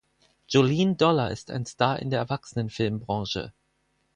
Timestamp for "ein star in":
1.51-2.09